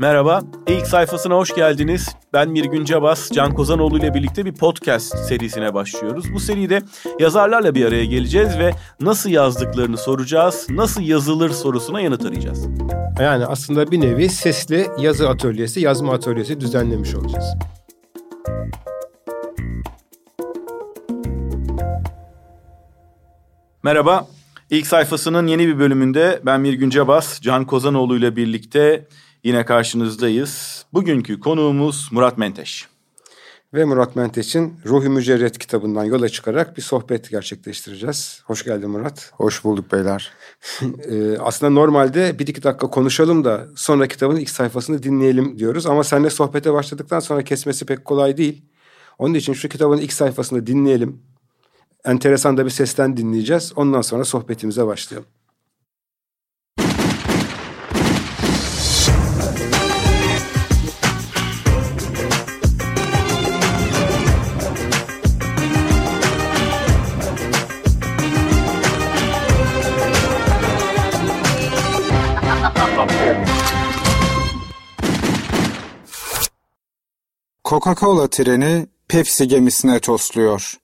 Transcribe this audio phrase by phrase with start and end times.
[0.00, 2.16] Merhaba, ilk sayfasına hoş geldiniz.
[2.32, 6.32] Ben Mirgün Cabas, Can Kozanoğlu ile birlikte bir podcast serisine başlıyoruz.
[6.34, 6.82] Bu seride
[7.18, 12.68] yazarlarla bir araya geleceğiz ve nasıl yazdıklarını soracağız, nasıl yazılır sorusuna yanıt arayacağız.
[13.20, 17.54] Yani aslında bir nevi sesli yazı atölyesi, yazma atölyesi düzenlemiş olacağız.
[23.82, 24.26] Merhaba,
[24.70, 29.06] ilk sayfasının yeni bir bölümünde ben Mirgün Cabas, Can Kozanoğlu ile birlikte
[29.44, 30.84] yine karşınızdayız.
[30.92, 32.88] Bugünkü konuğumuz Murat Menteş.
[33.74, 38.42] Ve Murat Menteş'in Ruhi Mücerret kitabından yola çıkarak bir sohbet gerçekleştireceğiz.
[38.44, 39.32] Hoş geldin Murat.
[39.34, 40.32] Hoş bulduk beyler.
[40.82, 45.86] ee, aslında normalde bir iki dakika konuşalım da sonra kitabın ilk sayfasını dinleyelim diyoruz.
[45.86, 48.64] Ama seninle sohbete başladıktan sonra kesmesi pek kolay değil.
[49.18, 51.22] Onun için şu kitabın ilk sayfasını dinleyelim.
[52.04, 53.72] Enteresan da bir sesten dinleyeceğiz.
[53.76, 55.28] Ondan sonra sohbetimize başlayalım.
[77.70, 80.78] Coca-Cola treni Pepsi gemisine tosluyor.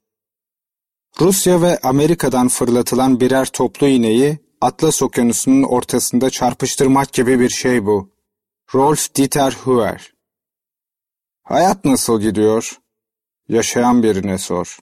[1.21, 8.11] Rusya ve Amerika'dan fırlatılan birer toplu iğneyi Atlas Okyanusu'nun ortasında çarpıştırmak gibi bir şey bu.
[8.75, 10.13] Rolf Dieter Huer
[11.43, 12.79] Hayat nasıl gidiyor?
[13.49, 14.79] Yaşayan birine sor.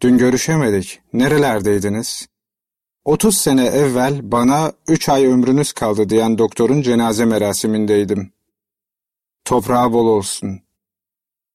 [0.00, 1.00] Dün görüşemedik.
[1.12, 2.28] Nerelerdeydiniz?
[3.04, 8.32] 30 sene evvel bana 3 ay ömrünüz kaldı diyen doktorun cenaze merasimindeydim.
[9.44, 10.63] Toprağı bol olsun.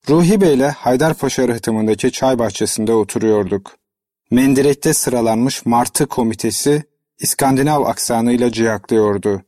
[0.08, 3.78] Ruhi Bey'le Haydarpaşa rıhtımındaki çay bahçesinde oturuyorduk.
[4.32, 6.84] Mendirekte sıralanmış Martı komitesi
[7.20, 9.42] İskandinav aksanıyla ciyaklıyordu.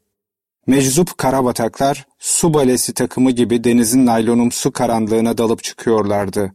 [0.68, 6.54] Meczup karabataklar su balesi takımı gibi denizin naylonumsu karanlığına dalıp çıkıyorlardı.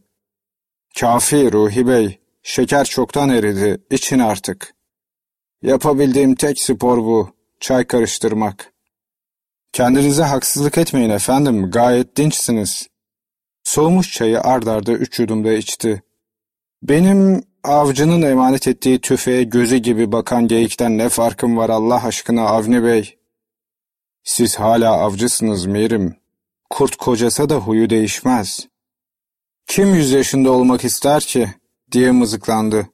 [0.99, 4.73] Kafi Ruhi Bey, şeker çoktan eridi, için artık.
[5.61, 7.29] Yapabildiğim tek spor bu,
[7.59, 8.73] çay karıştırmak.
[9.73, 12.87] Kendinize haksızlık etmeyin efendim, gayet dinçsiniz.
[13.67, 16.03] Soğumuş çayı ard arda üç yudumda içti.
[16.83, 22.83] Benim avcının emanet ettiği tüfeğe gözü gibi bakan geyikten ne farkım var Allah aşkına Avni
[22.83, 23.17] Bey?
[24.23, 26.15] Siz hala avcısınız Mirim.
[26.69, 28.67] Kurt kocasa da huyu değişmez.
[29.67, 31.53] Kim yüz yaşında olmak ister ki?
[31.91, 32.87] diye mızıklandı.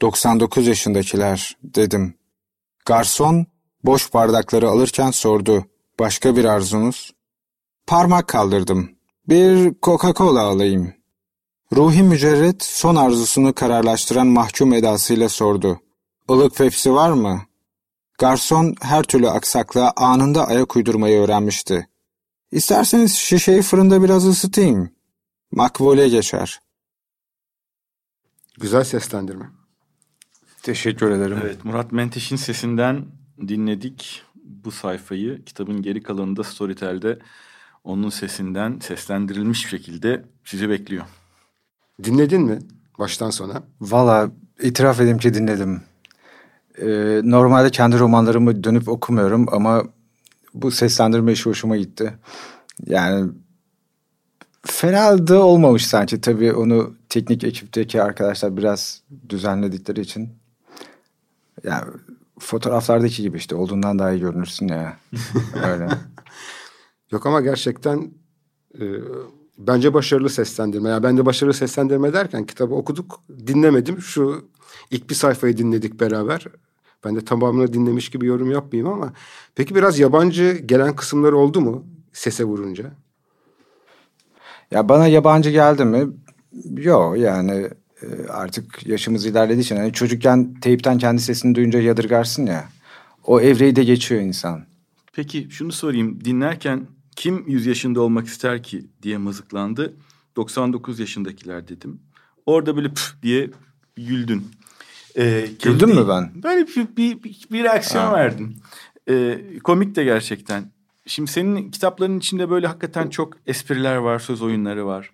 [0.00, 2.18] 99 yaşındakiler, dedim.
[2.84, 3.46] Garson,
[3.84, 5.64] boş bardakları alırken sordu.
[5.98, 7.12] Başka bir arzunuz?
[7.86, 8.95] Parmak kaldırdım.
[9.28, 10.92] Bir Coca-Cola alayım.
[11.72, 15.80] Ruhi Mücerret son arzusunu kararlaştıran mahkum edasıyla sordu.
[16.30, 17.42] Ilık Pepsi var mı?
[18.18, 21.88] Garson her türlü aksaklığa anında ayak uydurmayı öğrenmişti.
[22.52, 24.90] İsterseniz şişeyi fırında biraz ısıtayım.
[25.50, 26.60] Makbule geçer.
[28.58, 29.50] Güzel seslendirme.
[30.62, 31.38] Teşekkür ederim.
[31.42, 33.06] Evet, Murat Menteş'in sesinden
[33.48, 35.44] dinledik bu sayfayı.
[35.44, 37.18] Kitabın geri kalanında Storytel'de
[37.86, 41.04] onun sesinden seslendirilmiş şekilde sizi bekliyor.
[42.04, 42.58] Dinledin mi
[42.98, 43.62] baştan sona?
[43.80, 44.30] Valla
[44.62, 45.82] itiraf edeyim ki dinledim.
[46.78, 49.84] Ee, normalde kendi romanlarımı dönüp okumuyorum ama
[50.54, 52.14] bu seslendirme işi hoşuma gitti.
[52.86, 53.30] Yani
[54.66, 56.20] fena da olmamış sanki.
[56.20, 60.30] Tabii onu teknik ekipteki arkadaşlar biraz düzenledikleri için.
[61.64, 61.84] Yani
[62.38, 64.96] fotoğraflardaki gibi işte olduğundan daha iyi görünürsün ya.
[65.64, 65.88] Öyle.
[67.10, 68.10] Yok ama gerçekten
[68.80, 68.84] e,
[69.58, 70.88] bence başarılı seslendirme.
[70.88, 74.00] Yani ben de başarılı seslendirme derken kitabı okuduk, dinlemedim.
[74.00, 74.48] Şu
[74.90, 76.46] ilk bir sayfayı dinledik beraber.
[77.04, 79.12] Ben de tamamını dinlemiş gibi yorum yapmayayım ama
[79.54, 82.92] peki biraz yabancı gelen kısımları oldu mu sese vurunca?
[84.70, 86.06] Ya bana yabancı geldi mi?
[86.76, 87.70] Yok yani
[88.02, 92.68] e, artık yaşımız ilerlediği için hani çocukken teyipten kendi sesini duyunca yadırgarsın ya.
[93.24, 94.66] O evreyi de geçiyor insan.
[95.12, 96.24] Peki şunu sorayım.
[96.24, 96.86] Dinlerken
[97.16, 99.96] kim 100 yaşında olmak ister ki diye mızıklandı.
[100.36, 102.00] 99 yaşındakiler dedim.
[102.46, 103.50] Orada böyle püf diye
[103.96, 104.50] güldün.
[105.16, 106.42] Ee, Güldün mü ben?
[106.42, 108.12] Böyle bir, bir, bir, bir reaksiyon ha.
[108.12, 108.56] verdin.
[109.08, 110.72] Ee, komik de gerçekten.
[111.06, 115.10] Şimdi senin kitapların içinde böyle hakikaten çok espriler var, söz oyunları var.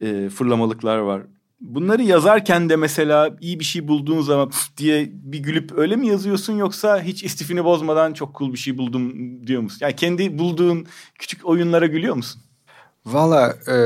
[0.00, 1.22] E, fırlamalıklar var.
[1.60, 6.52] Bunları yazarken de mesela iyi bir şey bulduğun zaman diye bir gülüp öyle mi yazıyorsun
[6.52, 9.12] yoksa hiç istifini bozmadan çok cool bir şey buldum
[9.46, 9.78] diyor musun?
[9.80, 10.86] Yani kendi bulduğun
[11.18, 12.42] küçük oyunlara gülüyor musun?
[13.06, 13.76] Valla e,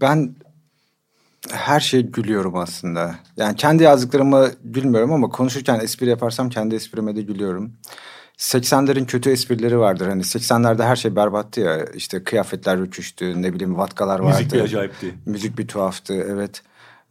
[0.00, 0.34] ben
[1.50, 3.14] her şey gülüyorum aslında.
[3.36, 7.72] Yani kendi yazdıklarıma gülmüyorum ama konuşurken espri yaparsam kendi esprime de gülüyorum.
[8.38, 10.08] 80'lerin kötü esprileri vardır.
[10.08, 11.84] Hani 80'lerde her şey berbattı ya.
[11.94, 14.38] İşte kıyafetler rüküştü, ne bileyim vatkalar vardı.
[14.38, 15.14] Müzik bir acayipti.
[15.26, 16.62] Müzik bir tuhaftı, evet.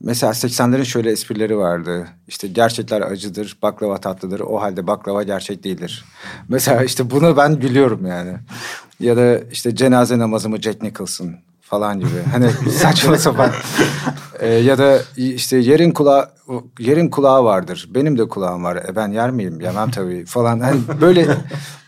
[0.03, 2.07] Mesela 80'lerin şöyle esprileri vardı.
[2.27, 4.39] İşte gerçekler acıdır, baklava tatlıdır.
[4.39, 6.06] O halde baklava gerçek değildir.
[6.50, 8.33] Mesela işte buna ben gülüyorum yani.
[9.00, 12.21] Ya da işte cenaze namazımı Jack Nicholson falan gibi.
[12.31, 13.51] Hani saçma sapan.
[14.39, 16.30] Ee, ya da işte yerin kulağı
[16.80, 17.89] yerin kulağı vardır.
[17.94, 18.75] Benim de kulağım var.
[18.75, 19.62] E ben yer miyim?
[19.62, 20.59] Yemem tabii falan.
[20.59, 21.27] Hani böyle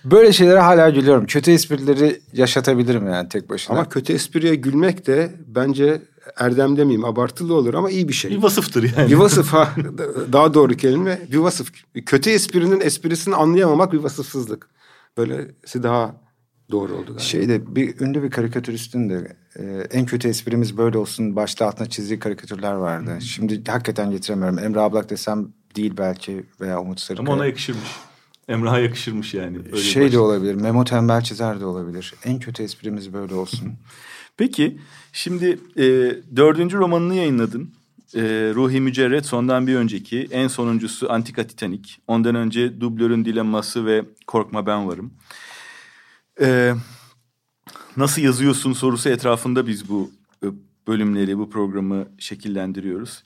[0.06, 1.26] böyle şeylere hala gülüyorum.
[1.26, 3.76] Kötü esprileri yaşatabilirim yani tek başına.
[3.76, 6.02] Ama kötü espriye gülmek de bence
[6.38, 8.32] erdem demeyeyim abartılı olur ama iyi bir şey.
[8.32, 9.10] Bir vasıftır yani.
[9.10, 9.76] Bir vasıf ha
[10.32, 11.72] daha doğru kelime bir vasıf.
[12.06, 14.70] Kötü esprinin esprisini anlayamamak bir vasıfsızlık.
[15.18, 16.16] Böylesi daha
[16.72, 17.20] doğru oldu galiba.
[17.20, 22.20] Şeyde bir ünlü bir karikatüristin de e, en kötü esprimiz böyle olsun başta altına çizdiği
[22.20, 23.12] karikatürler vardı.
[23.12, 23.22] Hmm.
[23.22, 24.60] Şimdi hakikaten getiremiyorum.
[24.60, 27.26] Emre Ablak desem değil belki veya Umut Sarıkaya.
[27.26, 27.90] Ama ona yakışırmış.
[28.48, 29.58] Emrah'a yakışırmış yani.
[29.58, 30.56] Öyle şey de olabilir.
[30.56, 32.14] Memo Tembel Çizer de olabilir.
[32.26, 33.74] En kötü esprimiz böyle olsun.
[34.38, 34.80] Peki
[35.12, 35.84] şimdi e,
[36.36, 37.74] dördüncü romanını yayınladın.
[38.16, 38.22] E,
[38.56, 40.28] Ruhi Mücerret sondan bir önceki.
[40.32, 42.02] En sonuncusu Antika Titanik.
[42.08, 45.14] Ondan önce Dublör'ün Dilemması ve Korkma Ben Varım.
[46.42, 46.74] E,
[47.98, 50.12] nasıl yazıyorsun sorusu etrafında biz bu
[50.44, 50.48] e,
[50.88, 53.24] bölümleri, bu programı şekillendiriyoruz.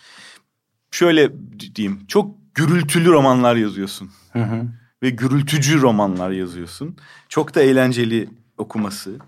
[0.92, 1.31] Şöyle
[1.75, 4.09] diyeyim, çok gürültülü romanlar yazıyorsun.
[4.33, 4.65] Hı hı.
[5.04, 6.98] Ve gürültücü romanlar yazıyorsun.
[7.30, 9.19] Çok da eğlenceli okuması.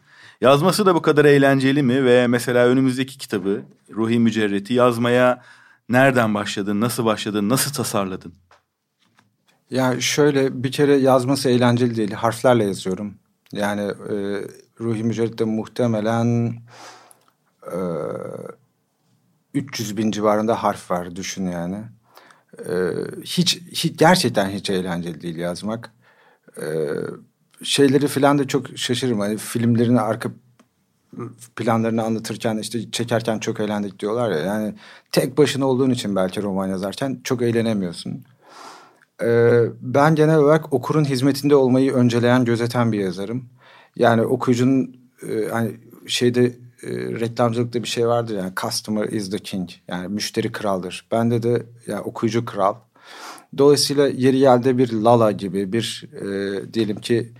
[0.42, 2.06] Yazması da bu kadar eğlenceli mi?
[2.06, 3.62] Ve mesela önümüzdeki kitabı
[3.96, 5.44] Ruhi Mücerret'i yazmaya
[5.90, 8.34] nereden başladın, nasıl başladın, nasıl tasarladın?
[9.70, 12.12] Ya şöyle bir kere yazması eğlenceli değil.
[12.12, 13.14] Harflerle yazıyorum.
[13.52, 14.16] Yani e,
[14.80, 16.54] Ruhi Mücerret'te muhtemelen
[17.72, 17.78] e,
[19.54, 21.84] 300 bin civarında harf var düşün yani.
[22.58, 22.74] E,
[23.24, 25.92] hiç, hiç gerçekten hiç eğlenceli değil yazmak.
[26.62, 26.66] E,
[27.64, 29.20] şeyleri falan da çok şaşırırım.
[29.20, 30.32] Hani filmlerini arka
[31.56, 34.38] planlarını anlatırken işte çekerken çok eğlendik diyorlar ya.
[34.38, 34.76] Yani
[35.12, 38.24] tek başına olduğun için belki roman yazarken çok eğlenemiyorsun.
[39.24, 43.50] Ee, ben genel olarak okurun hizmetinde olmayı önceleyen, gözeten bir yazarım.
[43.96, 44.98] Yani okuyucunun
[45.30, 45.72] e, hani
[46.08, 46.46] şeyde
[46.84, 51.08] e, reklamcılıkta bir şey vardır yani customer is the king yani müşteri kraldır.
[51.12, 52.76] Bende de yani okuyucu kral.
[53.57, 57.34] Dolayısıyla yeri yerde bir Lala gibi bir e, diyelim ki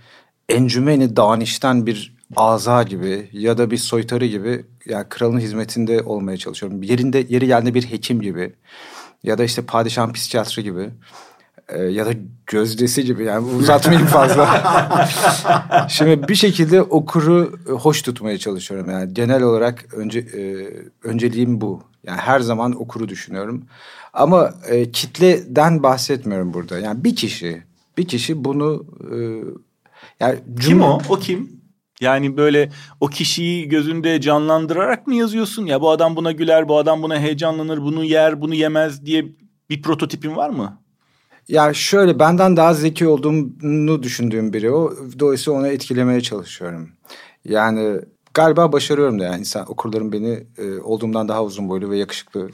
[0.48, 6.82] encümeni danişten bir aza gibi ya da bir soytarı gibi yani kralın hizmetinde olmaya çalışıyorum.
[6.82, 8.52] Yerinde yeri geldiğinde bir hekim gibi
[9.22, 10.90] ya da işte padişahın psikiyatrı gibi
[11.72, 12.10] e, ya da
[12.46, 14.62] gözdesi gibi yani uzatmayayım fazla.
[15.88, 20.66] Şimdi bir şekilde okuru hoş tutmaya çalışıyorum yani genel olarak önce e,
[21.08, 21.82] önceliğim bu.
[22.06, 23.64] Yani her zaman okuru düşünüyorum.
[24.12, 26.78] Ama e, kitleden bahsetmiyorum burada.
[26.78, 27.62] Yani bir kişi
[27.98, 29.16] bir kişi bunu e,
[30.20, 30.66] yani cümle...
[30.66, 31.00] Kim o?
[31.08, 31.60] O kim?
[32.00, 32.70] Yani böyle
[33.00, 35.66] o kişiyi gözünde canlandırarak mı yazıyorsun?
[35.66, 39.24] Ya bu adam buna güler, bu adam buna heyecanlanır, bunu yer, bunu yemez diye
[39.70, 40.80] bir prototipin var mı?
[41.50, 44.94] Ya şöyle benden daha zeki olduğunu düşündüğüm biri o.
[45.18, 46.88] Dolayısıyla onu etkilemeye çalışıyorum.
[47.44, 48.00] Yani
[48.34, 52.50] galiba başarıyorum da yani insan okurlarım beni e, olduğumdan daha uzun boylu ve yakışıklı.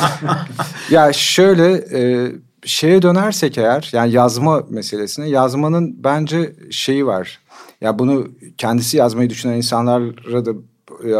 [0.90, 2.32] ya şöyle e,
[2.64, 7.40] şeye dönersek eğer yani yazma meselesine yazmanın bence şeyi var.
[7.80, 8.28] Ya bunu
[8.58, 10.52] kendisi yazmayı düşünen insanlara da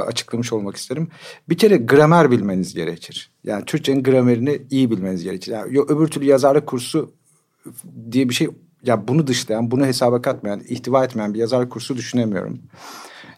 [0.07, 1.09] açıklamış olmak isterim.
[1.49, 3.31] Bir kere gramer bilmeniz gerekir.
[3.45, 5.53] Yani Türkçenin gramerini iyi bilmeniz gerekir.
[5.53, 7.13] Yani öbür türlü yazarlık kursu
[8.11, 8.49] diye bir şey
[8.83, 12.63] ya bunu dışlayan, bunu hesaba katmayan, ihtiva etmeyen bir yazarlık kursu düşünemiyorum.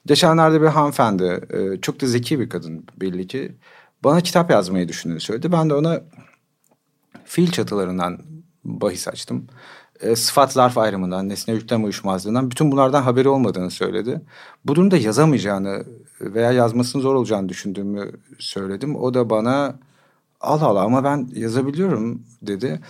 [0.06, 3.52] Geçenlerde bir hanımefendi, e, çok da zeki bir kadın belli ki,
[4.04, 5.52] bana kitap yazmayı düşündüğünü söyledi.
[5.52, 6.02] Ben de ona
[7.24, 8.18] fiil çatılarından
[8.64, 9.46] bahis açtım.
[10.00, 14.20] E, sıfat zarf ayrımından, nesne yüklem uyuşmazlığından bütün bunlardan haberi olmadığını söyledi.
[14.64, 15.84] Bu durumda yazamayacağını
[16.20, 18.96] veya yazmasının zor olacağını düşündüğümü söyledim.
[18.96, 19.78] O da bana
[20.40, 22.80] Allah Allah ama ben yazabiliyorum dedi.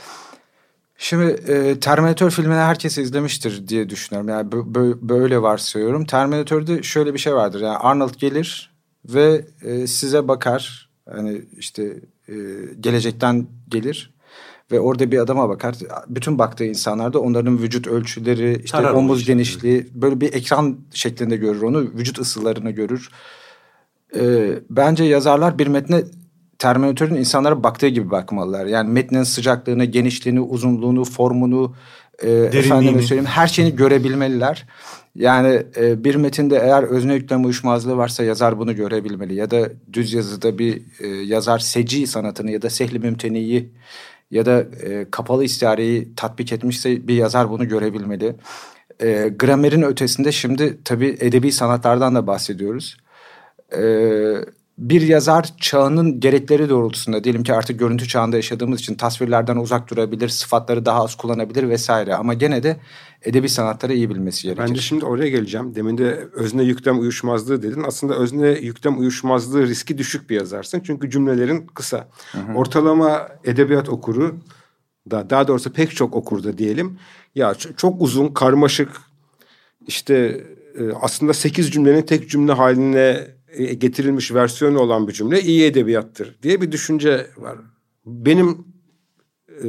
[0.99, 4.29] Şimdi e, Terminator filmini herkes izlemiştir diye düşünüyorum.
[4.29, 4.53] Yani
[5.03, 6.05] böyle varsayıyorum.
[6.05, 7.61] Terminator'da şöyle bir şey vardır.
[7.61, 8.71] Yani Arnold gelir
[9.05, 10.89] ve e, size bakar.
[11.11, 11.83] Hani işte
[12.29, 12.35] e,
[12.81, 14.16] gelecekten gelir
[14.73, 15.75] ve orada bir adama bakar.
[16.09, 19.33] Bütün baktığı insanlarda onların vücut ölçüleri, işte Tarar omuz işte.
[19.33, 21.81] genişliği böyle bir ekran şeklinde görür onu.
[21.81, 23.11] Vücut ısılarını görür.
[24.17, 26.03] Ee, bence yazarlar bir metne
[26.59, 28.67] Terminatörün insanlara baktığı gibi bakmalılar.
[28.67, 31.75] Yani metnin sıcaklığını, genişliğini, uzunluğunu, formunu,
[32.23, 34.67] e, efendime söyleyeyim her şeyini görebilmeliler.
[35.15, 39.35] Yani e, bir metinde eğer özne yüklem uyuşmazlığı varsa yazar bunu görebilmeli.
[39.35, 43.73] Ya da düz yazıda bir e, yazar seci sanatını ya da sehli mümteniyi
[44.31, 48.37] ya da e, kapalı istihareyi tatbik etmişse bir yazar bunu görebilmeli.
[49.01, 52.97] E, gramerin ötesinde şimdi tabii edebi sanatlardan da bahsediyoruz.
[53.73, 53.83] E,
[54.79, 60.29] bir yazar çağının gerekleri doğrultusunda diyelim ki artık görüntü çağında yaşadığımız için tasvirlerden uzak durabilir,
[60.29, 62.15] sıfatları daha az kullanabilir vesaire.
[62.15, 62.77] Ama gene de
[63.23, 64.63] edebi sanatları iyi bilmesi gerekir.
[64.63, 65.75] Ben de şimdi oraya geleceğim.
[65.75, 67.85] Demin de özne yüklem uyuşmazlığı dedin.
[67.87, 70.83] Aslında özne yüklem uyuşmazlığı riski düşük bir yazarsın.
[70.87, 72.09] Çünkü cümlelerin kısa.
[72.33, 72.55] Hı hı.
[72.55, 74.37] Ortalama edebiyat okuru
[75.11, 76.99] da daha doğrusu pek çok okurda diyelim.
[77.35, 78.91] Ya çok uzun, karmaşık
[79.87, 80.45] işte
[80.79, 86.61] e, aslında sekiz cümlenin tek cümle haline getirilmiş versiyonu olan bir cümle iyi edebiyattır diye
[86.61, 87.59] bir düşünce var.
[88.07, 88.65] Benim
[89.65, 89.67] e,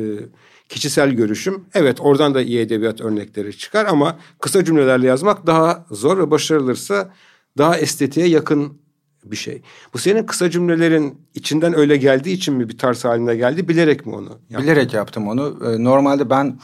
[0.70, 6.17] kişisel görüşüm evet oradan da iyi edebiyat örnekleri çıkar ama kısa cümlelerle yazmak daha zor
[6.17, 7.13] ve başarılırsa
[7.58, 8.82] daha estetiğe yakın
[9.31, 9.62] bir şey.
[9.93, 13.67] Bu senin kısa cümlelerin içinden öyle geldiği için mi bir tarz haline geldi?
[13.67, 14.29] Bilerek mi onu?
[14.50, 14.63] Yaptın?
[14.63, 15.60] Bilerek yaptım onu.
[15.65, 16.60] Ee, normalde ben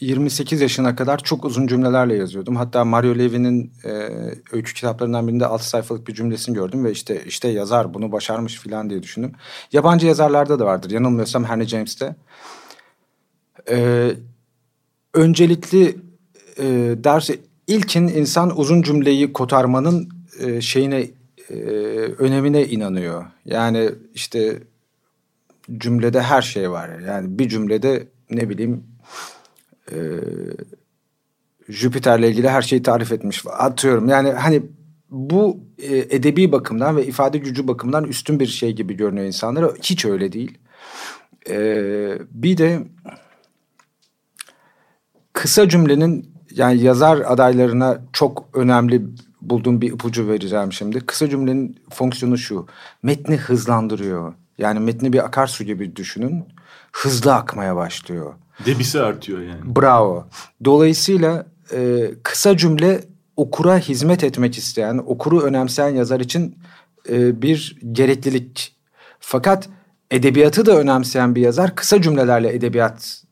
[0.00, 2.56] 28 e, yaşına kadar çok uzun cümlelerle yazıyordum.
[2.56, 3.90] Hatta Mario Levy'nin e,
[4.52, 8.90] öykü kitaplarından birinde 6 sayfalık bir cümlesini gördüm ve işte işte yazar bunu başarmış falan
[8.90, 9.32] diye düşündüm.
[9.72, 10.90] Yabancı yazarlarda da vardır.
[10.90, 12.16] Yanılmıyorsam Henry James'te.
[13.70, 14.10] Ee,
[15.14, 15.96] öncelikli
[16.58, 16.64] e,
[17.04, 20.08] dersi ilkin insan uzun cümleyi kotarmanın
[20.60, 21.10] şeyine
[21.50, 21.56] e,
[22.18, 23.24] önemine inanıyor.
[23.44, 24.62] Yani işte
[25.78, 26.98] cümlede her şey var.
[26.98, 28.84] Yani bir cümlede ne bileyim
[29.92, 29.98] e,
[31.68, 33.42] Jüpiter'le ilgili her şeyi tarif etmiş.
[33.46, 34.62] Atıyorum yani hani
[35.10, 39.72] bu e, edebi bakımdan ve ifade gücü bakımından üstün bir şey gibi görünüyor insanlara.
[39.82, 40.58] Hiç öyle değil.
[41.48, 41.58] E,
[42.30, 42.82] bir de
[45.32, 49.02] kısa cümlenin yani yazar adaylarına çok önemli
[49.42, 51.00] bulduğum bir ipucu vereceğim şimdi.
[51.00, 52.66] Kısa cümlenin fonksiyonu şu.
[53.02, 54.34] Metni hızlandırıyor.
[54.58, 56.44] Yani metni bir akarsu gibi düşünün.
[56.92, 58.34] Hızlı akmaya başlıyor.
[58.66, 59.76] Debisi artıyor yani.
[59.76, 60.26] Bravo.
[60.64, 63.04] Dolayısıyla e, kısa cümle
[63.36, 66.58] okura hizmet etmek isteyen, okuru önemseyen yazar için
[67.08, 68.76] e, bir gereklilik.
[69.20, 69.68] Fakat
[70.10, 73.22] edebiyatı da önemseyen bir yazar kısa cümlelerle edebiyat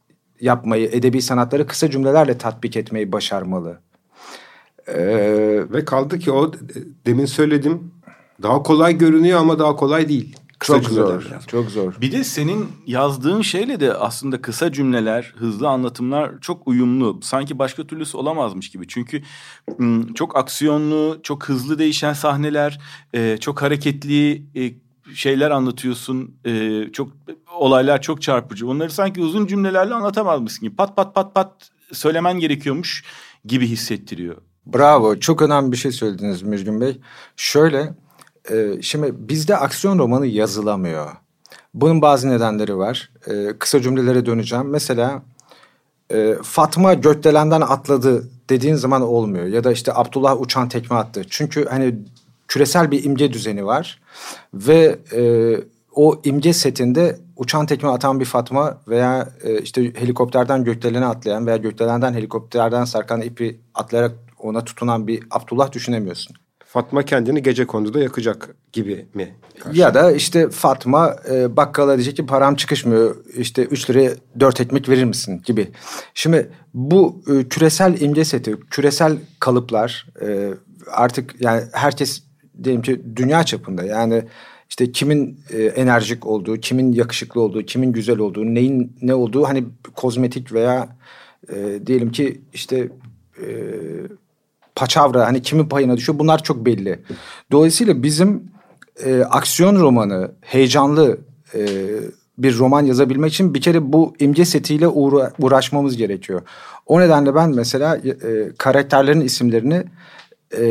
[0.41, 3.81] yapmayı, edebi sanatları kısa cümlelerle tatbik etmeyi başarmalı.
[4.87, 6.53] Ee, ve kaldı ki o
[7.07, 7.93] demin söyledim
[8.43, 10.37] daha kolay görünüyor ama daha kolay değil.
[10.59, 11.27] Kısa çok zor.
[11.33, 11.43] Yani.
[11.47, 11.95] Çok zor.
[12.01, 17.21] Bir de senin yazdığın şeyle de aslında kısa cümleler, hızlı anlatımlar çok uyumlu.
[17.23, 18.89] Sanki başka türlüsü olamazmış gibi.
[18.89, 19.23] Çünkü
[20.15, 22.81] çok aksiyonlu, çok hızlı değişen sahneler,
[23.15, 24.75] e, çok hareketli e,
[25.15, 26.35] şeyler anlatıyorsun.
[26.45, 27.13] E, çok
[27.57, 28.69] olaylar çok çarpıcı.
[28.69, 30.77] Onları sanki uzun cümlelerle anlatamazmışsın gibi.
[30.77, 33.05] Pat pat pat pat söylemen gerekiyormuş
[33.45, 34.37] gibi hissettiriyor.
[34.67, 35.19] Bravo.
[35.19, 37.01] Çok önemli bir şey söylediniz Mirgün Bey.
[37.37, 37.95] Şöyle,
[38.51, 41.11] e, şimdi bizde aksiyon romanı yazılamıyor.
[41.75, 43.11] Bunun bazı nedenleri var.
[43.27, 44.69] E, kısa cümlelere döneceğim.
[44.69, 45.23] Mesela
[46.13, 49.47] e, Fatma gökdelenden atladı dediğin zaman olmuyor.
[49.47, 51.23] Ya da işte Abdullah uçan tekme attı.
[51.31, 51.95] Çünkü hani
[52.49, 54.01] küresel bir imge düzeni var.
[54.55, 55.23] Ve e,
[55.95, 61.57] o imge setinde uçan tekme atan bir Fatma veya e, işte helikopterden gökdelene atlayan veya
[61.57, 66.37] gökdelenden helikopterden sarkan ipi atlayarak ona tutunan bir Abdullah düşünemiyorsun.
[66.65, 69.37] Fatma kendini gece konduda yakacak gibi mi?
[69.59, 69.81] Karşı?
[69.81, 74.89] Ya da işte Fatma e, bakkala diyecek ki param çıkışmıyor işte üç liraya dört ekmek
[74.89, 75.69] verir misin gibi.
[76.15, 80.51] Şimdi bu e, küresel imge seti, küresel kalıplar e,
[80.91, 82.23] artık yani herkes
[82.65, 84.23] diyelim ki dünya çapında yani
[84.71, 89.65] işte kimin e, enerjik olduğu, kimin yakışıklı olduğu, kimin güzel olduğu, neyin ne olduğu hani
[89.95, 90.89] kozmetik veya
[91.53, 92.89] e, diyelim ki işte
[93.43, 93.47] e,
[94.75, 96.99] paçavra hani kimin payına düşüyor bunlar çok belli.
[97.53, 98.43] Dolayısıyla bizim
[99.05, 101.19] e, aksiyon romanı heyecanlı
[101.55, 101.61] e,
[102.39, 106.43] bir roman yazabilmek için bir kere bu imge setiyle uğra uğraşmamız gerekiyor.
[106.87, 108.13] O nedenle ben mesela e,
[108.59, 109.85] karakterlerin isimlerini
[110.59, 110.63] e,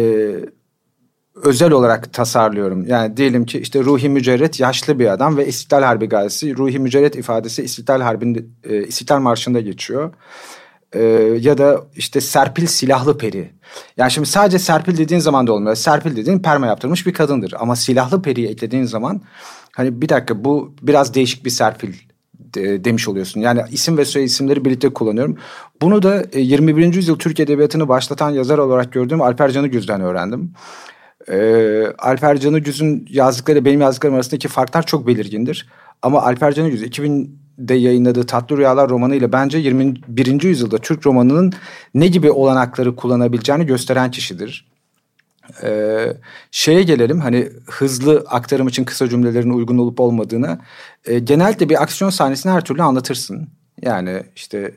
[1.44, 2.86] özel olarak tasarlıyorum.
[2.88, 6.58] Yani diyelim ki işte Ruhi Mücerret yaşlı bir adam ve İstiklal Harbi gazisi.
[6.58, 10.13] Ruhi Mücerret ifadesi İstiklal Harbi'nde e, İstiklal Marşı'nda geçiyor.
[10.94, 11.01] Ee,
[11.39, 13.50] ya da işte Serpil silahlı peri.
[13.98, 15.75] Yani şimdi sadece Serpil dediğin zaman da olmuyor.
[15.75, 17.53] Serpil dediğin perma yaptırmış bir kadındır.
[17.60, 19.22] Ama silahlı periyi eklediğin zaman
[19.72, 21.94] hani bir dakika bu biraz değişik bir Serpil
[22.39, 23.41] de, demiş oluyorsun.
[23.41, 25.38] Yani isim ve soy isimleri birlikte kullanıyorum.
[25.82, 26.82] Bunu da 21.
[26.82, 30.53] E, yüzyıl Türk Edebiyatı'nı başlatan yazar olarak gördüğüm Alper Canıgüz'den öğrendim.
[31.32, 35.68] Ee, Alper Canıgüz'ün yazdıkları benim yazdıklarım arasındaki farklar çok belirgindir.
[36.02, 40.44] Ama Alper Canıgüz 2000 de yayınladığı Tatlı Rüyalar romanıyla bence 21.
[40.44, 41.54] yüzyılda Türk romanının
[41.94, 44.68] ne gibi olanakları kullanabileceğini gösteren kişidir.
[45.64, 46.14] Ee,
[46.52, 50.60] şeye gelelim hani hızlı aktarım için kısa cümlelerin uygun olup olmadığını.
[51.06, 53.50] Ee, genellikle bir aksiyon sahnesini her türlü anlatırsın.
[53.82, 54.72] Yani işte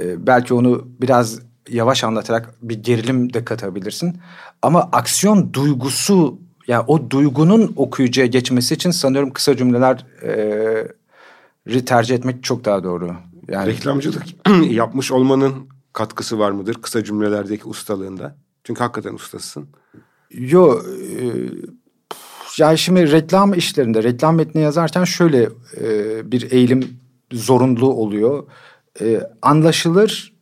[0.00, 4.16] e, belki onu biraz yavaş anlatarak bir gerilim de katabilirsin.
[4.62, 10.06] Ama aksiyon duygusu yani o duygunun okuyucuya geçmesi için sanıyorum kısa cümleler
[11.66, 13.16] e, tercih etmek çok daha doğru.
[13.48, 14.24] Yani reklamcılık
[14.70, 18.36] yapmış olmanın katkısı var mıdır kısa cümlelerdeki ustalığında?
[18.64, 19.68] Çünkü hakikaten ustasısın.
[20.30, 20.80] Yo
[21.20, 21.24] e,
[22.58, 25.48] yani şimdi reklam işlerinde reklam metni yazarken şöyle
[25.80, 27.00] e, bir eğilim
[27.32, 28.44] zorunlu oluyor.
[29.00, 30.35] E, anlaşılır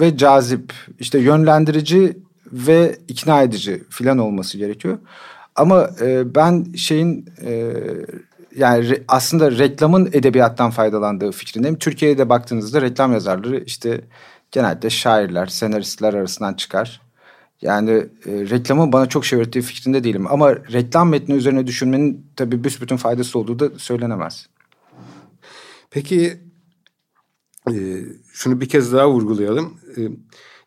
[0.00, 2.18] ve cazip işte yönlendirici
[2.52, 4.98] ve ikna edici filan olması gerekiyor.
[5.56, 7.72] Ama e, ben şeyin e,
[8.56, 11.78] yani re, aslında reklamın edebiyattan faydalandığı fikrindeyim.
[11.78, 14.00] Türkiye'de baktığınızda reklam yazarları işte
[14.50, 17.00] genelde şairler, senaristler arasından çıkar.
[17.62, 20.26] Yani e, reklamın bana çok şey öğrettiği fikrinde değilim.
[20.30, 24.46] Ama reklam metni üzerine düşünmenin tabii büsbütün faydası olduğu da söylenemez.
[25.90, 26.40] Peki
[27.70, 29.74] e, şunu bir kez daha vurgulayalım.
[29.96, 30.00] E,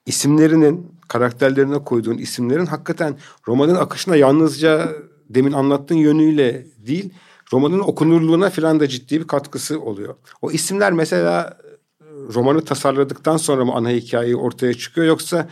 [0.06, 4.91] isimlerinin, karakterlerine koyduğun isimlerin hakikaten romanın akışına yalnızca
[5.29, 7.13] demin anlattığın yönüyle değil,
[7.53, 10.15] romanın okunurluğuna filan da ciddi bir katkısı oluyor.
[10.41, 15.50] O isimler mesela e, romanı tasarladıktan sonra mı ana hikayeyi ortaya çıkıyor yoksa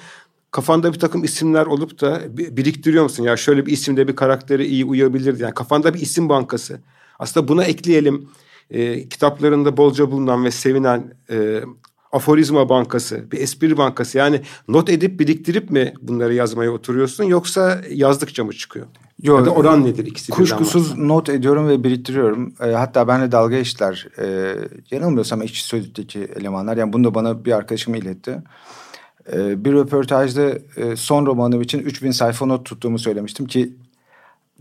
[0.52, 3.24] kafanda bir takım isimler olup da biriktiriyor musun?
[3.24, 5.40] Ya şöyle bir isimde bir karaktere iyi uyabilir.
[5.40, 6.80] Yani kafanda bir isim bankası.
[7.20, 8.30] Aslında buna ekleyelim
[8.72, 11.62] e, kitaplarında bolca bulunan ve sevinen e,
[12.12, 14.18] aforizma bankası, bir espri bankası.
[14.18, 18.86] Yani not edip biriktirip mi bunları yazmaya oturuyorsun yoksa yazdıkça mı çıkıyor?
[19.24, 22.54] Yok, ya da oran nedir ikisi Kuşkusuz not ediyorum ve biriktiriyorum.
[22.64, 24.08] E, hatta benle dalga geçtiler.
[24.20, 24.56] E,
[24.92, 26.78] yanılmıyorsam ekşi sözlükteki elemanlar.
[26.78, 28.42] Yani bunu da bana bir arkadaşım iletti.
[29.34, 33.74] E, bir röportajda e, son romanım için 3000 sayfa not tuttuğumu söylemiştim ki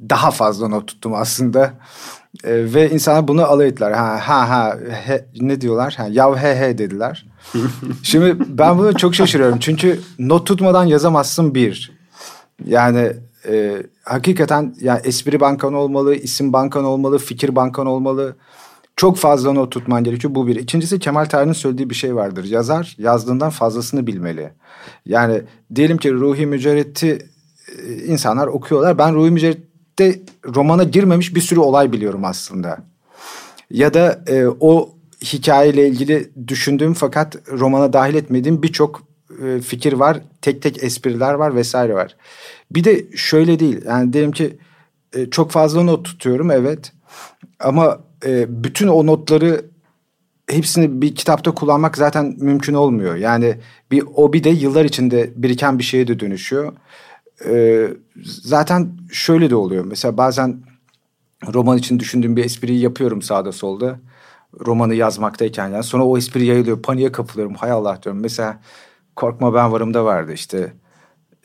[0.00, 1.74] daha fazla not tuttum aslında.
[2.44, 3.92] E, ve insanlar bunu alay ettiler.
[3.92, 5.94] Ha ha ha he, ne diyorlar?
[5.96, 7.26] Ha, yav he he dediler.
[8.02, 9.58] Şimdi ben bunu çok şaşırıyorum.
[9.58, 11.92] Çünkü not tutmadan yazamazsın bir.
[12.64, 13.12] Yani
[13.48, 18.36] e, hakikaten yani espri bankan olmalı, isim bankan olmalı, fikir bankan olmalı.
[18.96, 20.34] Çok fazla not tutman gerekiyor.
[20.34, 20.56] Bu bir.
[20.56, 22.44] İkincisi Kemal Tahir'in söylediği bir şey vardır.
[22.44, 24.50] Yazar yazdığından fazlasını bilmeli.
[25.06, 25.42] Yani
[25.74, 27.26] diyelim ki Ruhi Mücerret'i
[27.78, 28.98] e, insanlar okuyorlar.
[28.98, 29.30] Ben Ruhi
[30.00, 32.78] Mücerret'te romana girmemiş bir sürü olay biliyorum aslında.
[33.70, 39.02] Ya da e, o hikayeyle ilgili düşündüğüm fakat romana dahil etmediğim birçok
[39.44, 40.20] e, fikir var.
[40.42, 42.16] Tek tek espriler var vesaire var.
[42.70, 43.80] Bir de şöyle değil.
[43.86, 44.58] Yani diyelim ki
[45.14, 46.92] e, çok fazla not tutuyorum evet.
[47.60, 49.64] Ama e, bütün o notları
[50.50, 53.16] hepsini bir kitapta kullanmak zaten mümkün olmuyor.
[53.16, 53.56] Yani
[53.90, 56.72] bir o bir de yıllar içinde biriken bir şeye de dönüşüyor.
[57.44, 57.88] Ee,
[58.24, 59.84] zaten şöyle de oluyor.
[59.84, 60.62] Mesela bazen
[61.52, 64.00] roman için düşündüğüm bir espriyi yapıyorum sağda solda.
[64.66, 66.82] Romanı yazmaktayken yani sonra o espri yayılıyor.
[66.82, 67.54] Paniğe kapılıyorum.
[67.54, 68.20] Hay Allah diyorum.
[68.20, 68.60] Mesela
[69.16, 70.72] Korkma Ben Varım'da vardı işte.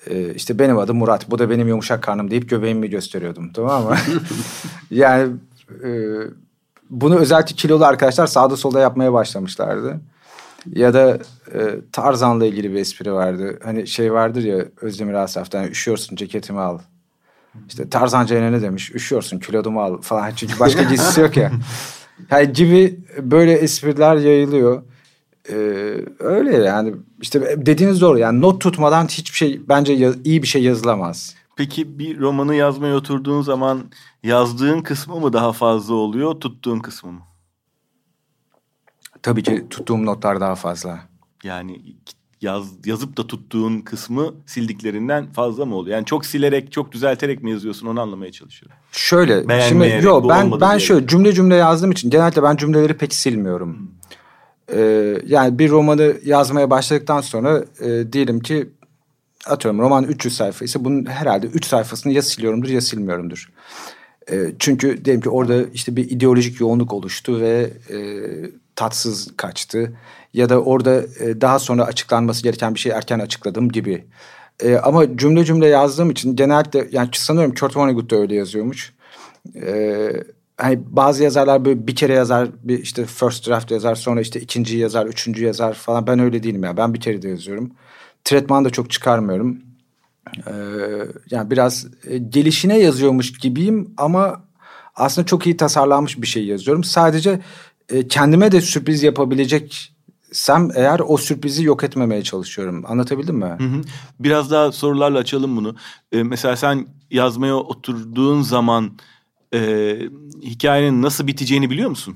[0.07, 1.31] Ee, işte benim adım Murat.
[1.31, 3.53] Bu da benim yumuşak karnım deyip göbeğimi gösteriyordum.
[3.53, 3.95] Tamam mı?
[4.91, 5.33] yani
[5.83, 5.89] e,
[6.89, 9.99] bunu özellikle kilolu arkadaşlar sağda solda yapmaya başlamışlardı.
[10.65, 11.19] Ya da
[11.53, 11.59] e,
[11.91, 13.59] Tarzan'la ilgili bir espri vardı.
[13.63, 16.79] Hani şey vardır ya Özdemir Asaf'tan üşüyorsun ceketimi al.
[17.67, 18.91] İşte Tarzan Ceyne ne demiş?
[18.95, 20.31] Üşüyorsun kilodumu al falan.
[20.35, 21.51] Çünkü başka giysisi yok ya.
[22.31, 24.83] Yani gibi böyle espriler yayılıyor.
[25.49, 25.53] Ee,
[26.19, 31.35] öyle yani işte dediğiniz doğru yani not tutmadan hiçbir şey bence iyi bir şey yazılamaz.
[31.55, 33.83] Peki bir romanı yazmaya oturduğun zaman
[34.23, 37.21] yazdığın kısmı mı daha fazla oluyor, tuttuğun kısmı mı?
[39.23, 40.99] Tabii ki tuttuğum notlar daha fazla.
[41.43, 41.81] Yani
[42.41, 45.95] yaz, yazıp da tuttuğun kısmı sildiklerinden fazla mı oluyor?
[45.95, 48.77] Yani çok silerek, çok düzelterek mi yazıyorsun onu anlamaya çalışıyorum.
[48.91, 53.77] Şöyle, şimdi yok ben ben şöyle cümle cümle yazdığım için genelde ben cümleleri pek silmiyorum.
[53.77, 53.87] Hmm.
[54.73, 58.69] Ee, yani bir romanı yazmaya başladıktan sonra e, diyelim ki
[59.45, 63.51] atıyorum roman 300 sayfa ise bunun herhalde 3 sayfasını ya siliyorumdur ya silmiyorumdur.
[64.31, 67.97] E, çünkü diyelim ki orada işte bir ideolojik yoğunluk oluştu ve e,
[68.75, 69.97] tatsız kaçtı.
[70.33, 74.05] Ya da orada e, daha sonra açıklanması gereken bir şey erken açıkladım gibi.
[74.63, 78.93] E, ama cümle cümle yazdığım için genellikle yani sanıyorum Kurt Vonnegut da öyle yazıyormuş.
[79.55, 80.11] E,
[80.57, 84.77] hani bazı yazarlar böyle bir kere yazar bir işte first draft yazar sonra işte ikinci
[84.77, 87.71] yazar üçüncü yazar falan ben öyle değilim ya ben bir kere de yazıyorum.
[88.23, 89.57] Tretman da çok çıkarmıyorum.
[90.47, 90.53] Ee,
[91.31, 94.43] yani biraz e, gelişine yazıyormuş gibiyim ama
[94.95, 96.83] aslında çok iyi tasarlanmış bir şey yazıyorum.
[96.83, 97.39] Sadece
[97.91, 99.91] e, kendime de sürpriz yapabilecek
[100.31, 102.83] Sam eğer o sürprizi yok etmemeye çalışıyorum.
[102.87, 103.55] Anlatabildim mi?
[103.57, 103.81] Hı hı.
[104.19, 105.75] Biraz daha sorularla açalım bunu.
[106.11, 108.91] Ee, mesela sen yazmaya oturduğun zaman
[109.53, 109.95] e,
[110.41, 112.15] hikayenin nasıl biteceğini biliyor musun?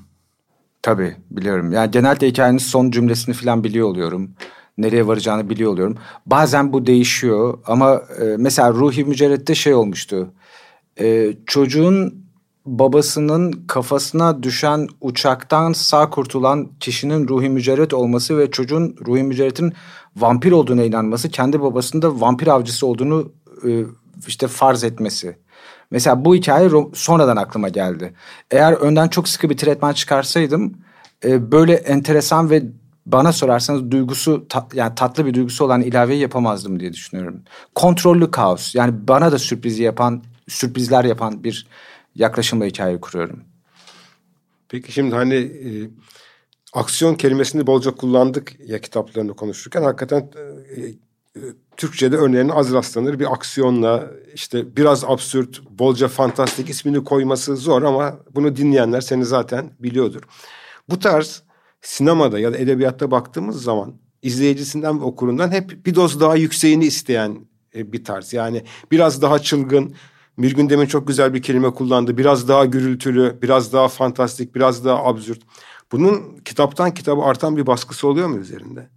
[0.82, 1.72] Tabii biliyorum.
[1.72, 4.30] Yani genelde hikayenin son cümlesini falan biliyor oluyorum.
[4.78, 5.96] Nereye varacağını biliyor oluyorum.
[6.26, 10.32] Bazen bu değişiyor ama e, mesela Ruhi Mücerret'te şey olmuştu.
[11.00, 12.25] E, çocuğun
[12.66, 19.74] babasının kafasına düşen uçaktan sağ kurtulan kişinin ruhi mücerret olması ve çocuğun ruhi mücerretin
[20.16, 23.32] vampir olduğuna inanması, kendi babasının da vampir avcısı olduğunu
[23.68, 23.84] e,
[24.26, 25.38] işte farz etmesi.
[25.90, 28.14] Mesela bu hikaye sonradan aklıma geldi.
[28.50, 30.74] Eğer önden çok sıkı bir tretman çıkarsaydım
[31.24, 32.62] e, böyle enteresan ve
[33.06, 37.42] bana sorarsanız duygusu yani tatlı bir duygusu olan ilaveyi yapamazdım diye düşünüyorum.
[37.74, 41.66] Kontrollü kaos yani bana da sürprizi yapan sürprizler yapan bir
[42.16, 43.44] yaklaşımla hikaye kuruyorum.
[44.68, 45.90] Peki şimdi hani e,
[46.72, 50.30] aksiyon kelimesini bolca kullandık ya kitaplarını konuşurken hakikaten
[50.76, 51.40] e, e,
[51.76, 58.18] Türkçe'de örneğin az rastlanır bir aksiyonla işte biraz absürt, bolca fantastik ismini koyması zor ama
[58.34, 60.22] bunu dinleyenler seni zaten biliyordur.
[60.88, 61.42] Bu tarz
[61.80, 67.46] sinemada ya da edebiyatta baktığımız zaman izleyicisinden ve okurundan hep bir doz daha yükseğini isteyen
[67.74, 68.32] e, bir tarz.
[68.32, 69.94] Yani biraz daha çılgın,
[70.36, 72.18] Mirgün demin çok güzel bir kelime kullandı.
[72.18, 75.40] Biraz daha gürültülü, biraz daha fantastik, biraz daha absürt.
[75.92, 78.88] Bunun kitaptan kitaba artan bir baskısı oluyor mu üzerinde?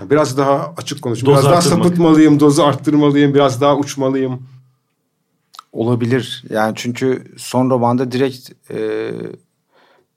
[0.00, 1.22] Biraz daha açık konuş.
[1.22, 4.42] Biraz daha sapıtmalıyım, dozu arttırmalıyım, biraz daha uçmalıyım.
[5.72, 6.44] Olabilir.
[6.50, 9.10] Yani çünkü son romanda direkt e,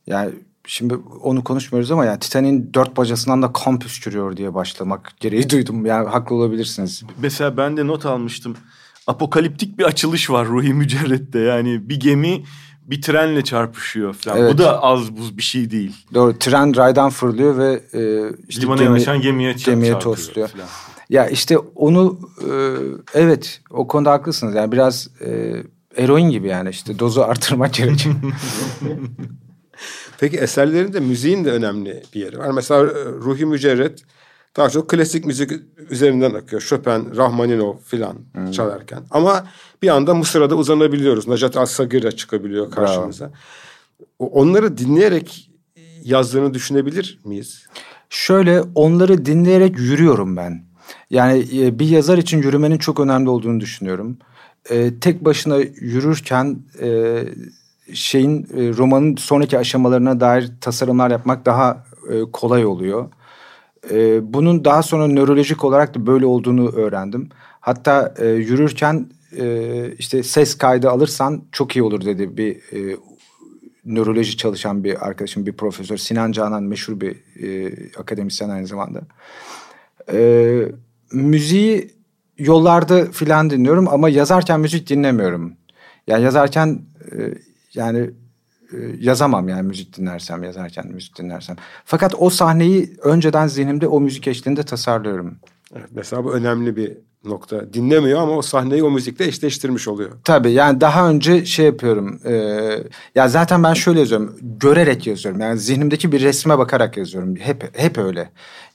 [0.08, 0.32] yani
[0.66, 5.86] şimdi onu konuşmuyoruz ama yani Titan'in dört bacasından da kan püskürüyor diye başlamak gereği duydum.
[5.86, 7.04] Yani haklı olabilirsiniz.
[7.22, 8.58] Mesela ben de not almıştım
[9.08, 11.40] apokaliptik bir açılış var Ruhi Mücerret'te.
[11.40, 12.44] Yani bir gemi
[12.92, 14.38] bir trenle çarpışıyor falan.
[14.38, 14.54] Evet.
[14.54, 15.96] Bu da az buz bir şey değil.
[16.14, 16.40] Doğru.
[16.40, 20.48] Tren raydan fırlıyor ve e, işte Limana gemi, yanaşan gemiye, gemiye tosluyor.
[20.48, 20.68] Falan.
[21.10, 22.52] Ya işte onu e,
[23.14, 24.56] evet o konuda haklısınız.
[24.56, 25.56] Yani biraz e,
[25.96, 28.16] eroin gibi yani işte dozu artırmak gerekiyor.
[30.20, 32.52] Peki eserlerinde müziğin de önemli bir yeri var.
[32.52, 32.84] Mesela
[33.22, 34.04] Ruhi Mücerret
[34.58, 35.52] daha çok klasik müzik
[35.90, 36.62] üzerinden akıyor.
[36.62, 38.52] Chopin, Rahmaninov filan hmm.
[38.52, 39.04] çalarken.
[39.12, 39.48] Ama
[39.82, 41.28] bir anda Mısır'a da uzanabiliyoruz.
[41.28, 43.26] Najat As-Sagira çıkabiliyor karşımıza.
[43.26, 43.36] Bravo.
[44.20, 45.52] Onları dinleyerek
[46.04, 47.66] yazdığını düşünebilir miyiz?
[48.10, 50.66] Şöyle onları dinleyerek yürüyorum ben.
[51.10, 54.18] Yani e, bir yazar için yürümenin çok önemli olduğunu düşünüyorum.
[54.70, 57.20] Ee, tek başına yürürken e,
[57.94, 63.10] şeyin e, romanın sonraki aşamalarına dair tasarımlar yapmak daha e, kolay oluyor.
[63.90, 67.30] E, bunun daha sonra nörolojik olarak da böyle olduğunu öğrendim.
[67.60, 72.98] Hatta e, yürürken e, işte ses kaydı alırsan çok iyi olur dedi bir e,
[73.86, 75.98] nöroloji çalışan bir arkadaşım, bir profesör.
[75.98, 79.02] Sinan Canan meşhur bir e, akademisyen aynı zamanda.
[80.14, 80.62] E,
[81.12, 81.92] müziği
[82.38, 85.54] yollarda filan dinliyorum ama yazarken müzik dinlemiyorum.
[86.08, 87.18] Yani yazarken e,
[87.74, 88.10] yani
[89.00, 91.56] yazamam yani müzik dinlersem, yazarken müzik dinlersem.
[91.86, 95.38] Fakat o sahneyi önceden zihnimde o müzik eşliğinde tasarlıyorum.
[95.76, 97.74] Evet, mesela bu önemli bir nokta.
[97.74, 100.12] Dinlemiyor ama o sahneyi o müzikle eşleştirmiş oluyor.
[100.24, 102.20] Tabii yani daha önce şey yapıyorum.
[102.26, 102.34] E,
[103.16, 104.38] ya zaten ben şöyle yazıyorum.
[104.42, 105.42] Görerek yazıyorum.
[105.42, 107.36] Yani zihnimdeki bir resme bakarak yazıyorum.
[107.36, 108.30] Hep hep öyle.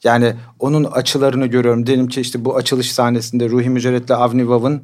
[0.05, 1.87] Yani onun açılarını görüyorum.
[1.87, 4.83] Diyelim ki işte bu açılış sahnesinde Ruhi Mücerret'le Avni Vav'ın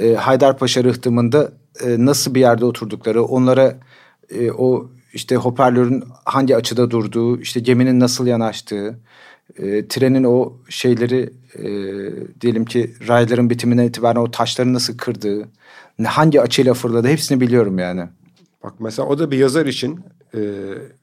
[0.00, 1.52] e, Haydarpaşa rıhtımında
[1.84, 3.74] e, nasıl bir yerde oturdukları, onlara
[4.34, 8.98] e, o işte hoparlörün hangi açıda durduğu, işte geminin nasıl yanaştığı,
[9.56, 11.64] e, trenin o şeyleri e,
[12.40, 15.48] diyelim ki rayların bitiminden itibaren o taşları nasıl kırdığı,
[16.04, 18.04] hangi açıyla fırladı hepsini biliyorum yani.
[18.62, 20.00] Bak mesela o da bir yazar için
[20.34, 20.40] e,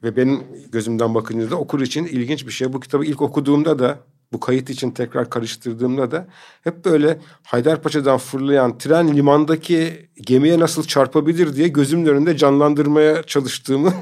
[0.02, 0.40] ve benim
[0.72, 2.72] gözümden bakınca da okur için ilginç bir şey.
[2.72, 3.98] Bu kitabı ilk okuduğumda da
[4.32, 6.26] bu kayıt için tekrar karıştırdığımda da
[6.64, 13.92] hep böyle Haydarpaşa'dan fırlayan tren limandaki gemiye nasıl çarpabilir diye gözümün önünde canlandırmaya çalıştığımı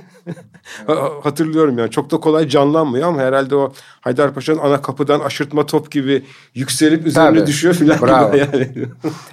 [1.22, 1.90] hatırlıyorum yani.
[1.90, 7.38] Çok da kolay canlanmıyor ama herhalde o Haydarpaşa'nın ana kapıdan aşırtma top gibi yükselip üzerine
[7.38, 7.46] Tabii.
[7.46, 8.36] düşüyor filan Bravo.
[8.36, 8.68] yani.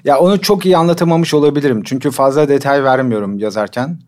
[0.04, 1.84] ya onu çok iyi anlatamamış olabilirim.
[1.84, 4.00] Çünkü fazla detay vermiyorum yazarken.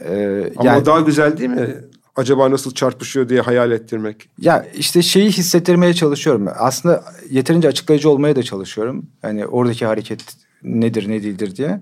[0.00, 1.74] Ee, Ama yani, daha güzel değil mi?
[2.16, 4.28] Acaba nasıl çarpışıyor diye hayal ettirmek.
[4.38, 6.48] Ya işte şeyi hissettirmeye çalışıyorum.
[6.58, 9.06] Aslında yeterince açıklayıcı olmaya da çalışıyorum.
[9.22, 10.24] Hani oradaki hareket
[10.62, 11.80] nedir ne değildir diye.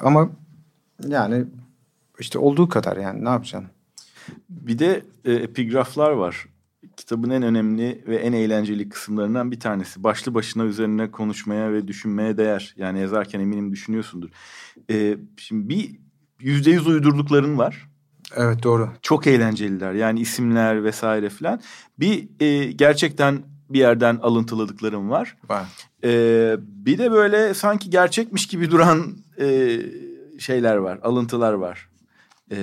[0.00, 0.30] Ama
[1.08, 1.44] yani
[2.18, 3.66] işte olduğu kadar yani ne yapacağım?
[4.48, 6.46] Bir de e, epigraflar var.
[6.96, 10.02] Kitabın en önemli ve en eğlenceli kısımlarından bir tanesi.
[10.04, 12.74] Başlı başına üzerine konuşmaya ve düşünmeye değer.
[12.76, 14.28] Yani yazarken eminim düşünüyorsundur.
[14.90, 15.98] E, şimdi bir
[16.40, 17.88] yüzde yüz uydurdukların var.
[18.36, 18.88] Evet doğru.
[19.02, 21.60] Çok eğlenceliler yani isimler vesaire filan.
[21.98, 25.36] Bir e, gerçekten bir yerden alıntıladıklarım var.
[25.48, 25.66] Var.
[26.04, 26.10] E,
[26.58, 29.78] bir de böyle sanki gerçekmiş gibi duran e,
[30.38, 31.88] şeyler var, alıntılar var.
[32.52, 32.56] E,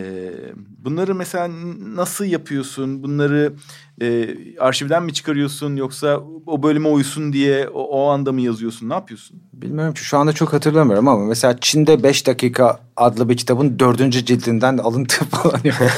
[0.77, 1.49] bunları mesela
[1.95, 3.03] nasıl yapıyorsun?
[3.03, 3.53] Bunları
[4.01, 4.27] e,
[4.59, 8.89] arşivden mi çıkarıyorsun yoksa o bölüme uysun diye o, o anda mı yazıyorsun?
[8.89, 9.41] Ne yapıyorsun?
[9.53, 14.25] Bilmiyorum ki şu anda çok hatırlamıyorum ama mesela Çin'de 5 dakika adlı bir kitabın dördüncü
[14.25, 15.75] cildinden alıntı falan yok.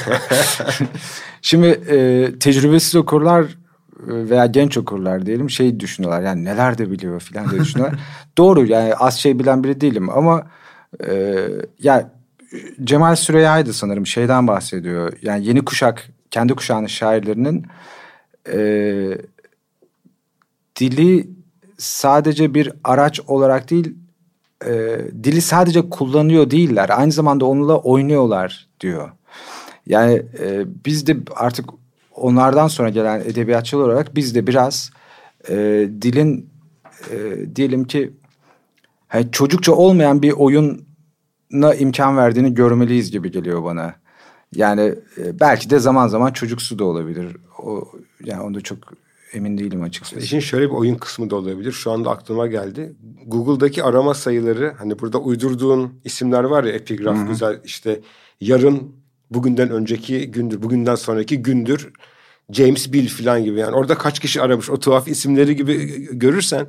[1.42, 3.46] Şimdi e, tecrübesiz okurlar
[4.08, 8.00] veya genç okurlar diyelim şey düşünüyorlar yani neler de biliyor falan diye düşünüyorlar.
[8.38, 10.48] Doğru yani az şey bilen biri değilim ama
[11.08, 11.44] e,
[11.80, 12.04] yani
[12.84, 15.14] Cemal Süreyya'ydı sanırım şeyden bahsediyor.
[15.22, 17.66] Yani yeni kuşak kendi kuşağının şairlerinin
[18.54, 18.58] e,
[20.76, 21.30] dili
[21.78, 23.96] sadece bir araç olarak değil
[24.66, 26.90] e, dili sadece kullanıyor değiller.
[26.90, 29.12] Aynı zamanda onunla oynuyorlar diyor.
[29.88, 31.70] Yani e, biz de artık
[32.16, 34.92] onlardan sonra gelen edebiyatçılar olarak biz de biraz
[35.50, 35.56] e,
[36.02, 36.50] dilin
[37.12, 37.16] e,
[37.56, 38.14] diyelim ki
[39.08, 40.32] hani çocukça olmayan bir
[41.54, 43.96] oyuna imkan verdiğini görmeliyiz gibi geliyor bana.
[44.56, 47.38] Yani e, belki de zaman zaman çocuksu da olabilir.
[47.60, 47.92] O
[48.24, 48.78] yani onda çok
[49.34, 50.20] emin değilim açıkçası.
[50.20, 51.72] İşin şöyle bir oyun kısmı da olabilir.
[51.72, 52.94] Şu anda aklıma geldi.
[53.28, 57.28] Google'daki arama sayıları hani burada uydurduğun isimler var ya epigraf Hı-hı.
[57.28, 58.00] güzel işte
[58.42, 58.96] yarın
[59.32, 61.94] bugünden önceki gündür, bugünden sonraki gündür
[62.52, 66.68] James Bill falan gibi yani orada kaç kişi aramış o tuhaf isimleri gibi görürsen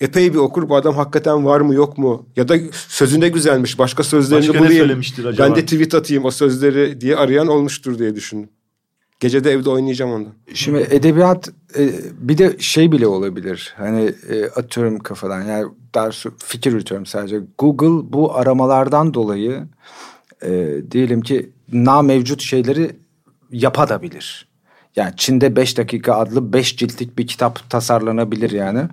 [0.00, 3.78] epey bir okur bu adam hakikaten var mı yok mu ya da sözü ne güzelmiş
[3.78, 4.78] başka sözlerini başka bulayım.
[4.78, 5.48] söylemiştir acaba?
[5.48, 8.48] Ben de tweet atayım o sözleri diye arayan olmuştur diye düşündüm.
[9.20, 10.28] Gece de evde oynayacağım onu.
[10.54, 13.74] Şimdi edebiyat e, bir de şey bile olabilir.
[13.76, 17.40] Hani e, atıyorum kafadan yani daha fikir üretiyorum sadece.
[17.58, 19.68] Google bu aramalardan dolayı
[20.42, 22.96] e, diyelim ki na mevcut şeyleri
[23.50, 24.48] yapabilir.
[24.96, 28.88] Yani Çin'de 5 dakika adlı 5 ciltlik bir kitap tasarlanabilir yani.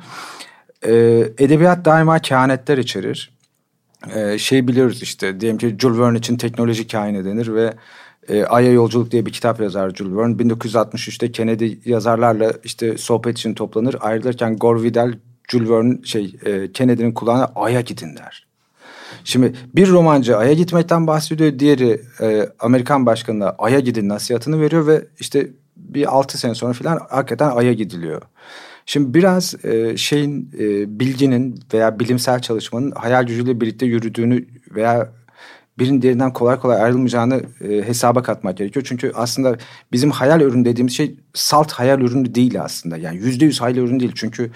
[0.86, 0.94] E,
[1.38, 3.32] edebiyat daima kehanetler içerir.
[4.16, 7.74] E, şey biliyoruz işte diyelim ki Jules Verne için teknoloji kaini denir ve
[8.30, 10.34] e, Ay'a Yolculuk diye bir kitap yazar Jules Verne.
[10.34, 13.96] 1963'te Kennedy yazarlarla işte sohbet için toplanır.
[14.00, 15.14] Ayrılırken Gore Vidal
[15.52, 18.46] Jules Verne şey e, Kennedy'nin kulağına Ay'a gidin der.
[19.24, 21.60] Şimdi bir romancı Ay'a gitmekten bahsediyor.
[21.60, 27.00] Diğeri e, Amerikan başkanına Ay'a gidin nasihatını veriyor ve işte bir altı sene sonra falan
[27.10, 28.22] hakikaten Ay'a gidiliyor.
[28.86, 34.46] Şimdi biraz e, şeyin e, bilginin veya bilimsel çalışmanın hayal gücüyle birlikte yürüdüğünü
[34.76, 35.12] veya
[35.80, 38.86] birinin diğerinden kolay kolay ayrılmayacağını e, hesaba katmak gerekiyor.
[38.90, 39.58] Çünkü aslında
[39.92, 42.98] bizim hayal ürünü dediğimiz şey salt hayal ürünü değil aslında.
[42.98, 44.12] Yani yüzde yüz hayal ürünü değil.
[44.16, 44.52] Çünkü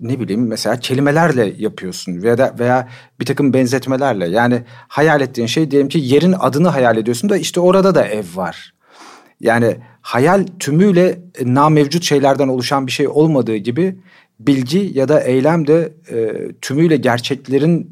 [0.00, 2.88] ne bileyim mesela kelimelerle yapıyorsun veya da, veya
[3.20, 4.28] bir takım benzetmelerle.
[4.28, 8.24] Yani hayal ettiğin şey diyelim ki yerin adını hayal ediyorsun da işte orada da ev
[8.34, 8.75] var.
[9.40, 13.96] Yani hayal tümüyle e, na mevcut şeylerden oluşan bir şey olmadığı gibi
[14.40, 17.90] bilgi ya da eylem de e, tümüyle gerçeklerin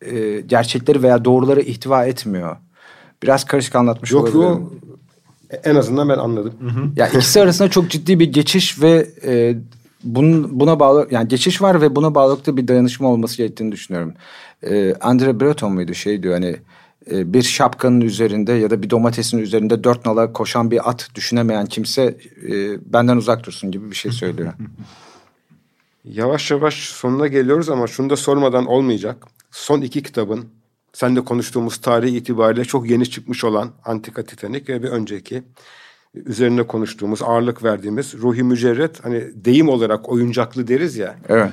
[0.00, 2.56] e, gerçekleri veya doğruları ihtiva etmiyor.
[3.22, 4.42] Biraz karışık anlatmış Yok, olabilirim.
[4.42, 4.72] Yok
[5.64, 6.52] en azından ben anladım.
[6.60, 6.88] Hı hı.
[6.96, 9.56] Ya ikisi arasında çok ciddi bir geçiş ve e,
[10.04, 14.14] bunun, buna bağlı yani geçiş var ve buna bağlılıkta bir dayanışma olması gerektiğini düşünüyorum.
[14.62, 16.56] E, Andre Breton muydu şey diyor hani e,
[17.10, 22.02] bir şapkanın üzerinde ya da bir domatesin üzerinde dört nala koşan bir at düşünemeyen kimse
[22.48, 22.52] e,
[22.92, 24.52] benden uzak dursun gibi bir şey söylüyor.
[26.04, 30.44] Yavaş yavaş sonuna geliyoruz ama şunu da sormadan olmayacak son iki kitabın
[30.92, 35.42] sen de konuştuğumuz tarih itibariyle çok yeni çıkmış olan Antika Titanik ve bir önceki
[36.14, 41.16] üzerine konuştuğumuz, ağırlık verdiğimiz Ruhi Mücerret hani deyim olarak oyuncaklı deriz ya.
[41.28, 41.52] Evet.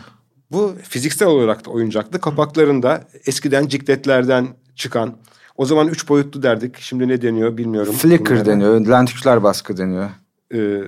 [0.52, 2.22] Bu fiziksel olarak da oyuncaklı.
[2.22, 4.48] Kapaklarında eskiden cikletlerden
[4.82, 5.17] çıkan
[5.58, 6.78] o zaman üç boyutlu derdik.
[6.80, 7.94] Şimdi ne deniyor bilmiyorum.
[7.94, 8.88] Flickr deniyor.
[8.88, 10.10] Lentükler baskı deniyor.
[10.54, 10.82] Ee,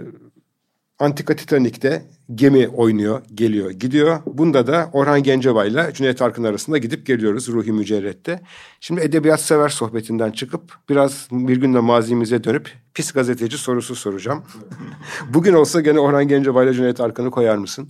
[0.99, 4.19] Antika Titanik'te gemi oynuyor, geliyor, gidiyor.
[4.25, 8.41] Bunda da Orhan Gencebay ile Cüneyt Arkın arasında gidip geliyoruz Ruhi Mücerret'te.
[8.79, 14.43] Şimdi edebiyat sever sohbetinden çıkıp biraz bir günde mazimize dönüp pis gazeteci sorusu soracağım.
[15.33, 17.89] Bugün olsa gene Orhan Gencebay ile Cüneyt Arkın'ı koyar mısın?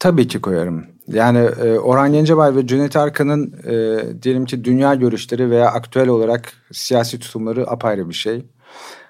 [0.00, 0.86] Tabii ki koyarım.
[1.06, 6.52] Yani e, Orhan Gencebay ve Cüneyt Arkın'ın e, diyelim ki dünya görüşleri veya aktüel olarak
[6.72, 8.46] siyasi tutumları apayrı bir şey.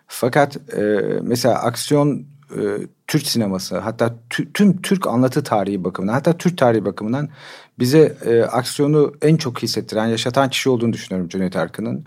[0.06, 0.82] Fakat e,
[1.22, 2.26] mesela aksiyon
[2.56, 2.60] e,
[3.10, 4.14] Türk sineması hatta
[4.54, 7.28] tüm Türk anlatı tarihi bakımından hatta Türk tarihi bakımından
[7.80, 12.04] bize e, aksiyonu en çok hissettiren, yaşatan kişi olduğunu düşünüyorum Cüneyt Arkın'ın.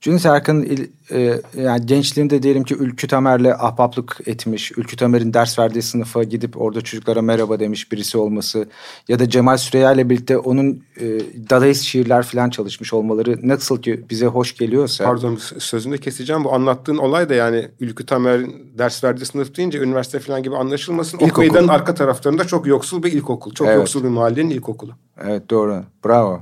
[0.00, 4.72] Cüneyt Arkın e, yani gençliğinde diyelim ki Ülkü Tamer'le ahbaplık etmiş.
[4.72, 8.68] Ülkü Tamer'in ders verdiği sınıfa gidip orada çocuklara merhaba demiş birisi olması.
[9.08, 11.06] Ya da Cemal Süreya ile birlikte onun e,
[11.50, 15.04] Dadaist şiirler falan çalışmış olmaları nasıl ki bize hoş geliyorsa.
[15.04, 16.44] Pardon sözünü keseceğim.
[16.44, 21.18] Bu anlattığın olay da yani Ülkü Tamer'in ders verdiği sınıf deyince üniversite falan gibi anlaşılmasın.
[21.18, 21.42] İlkokul.
[21.42, 23.54] O meydanın arka taraflarında çok yoksul bir ilkokul.
[23.54, 23.76] Çok evet.
[23.76, 24.92] yoksul bir mahallenin ilkokulu.
[25.24, 25.82] Evet doğru.
[26.04, 26.40] Bravo.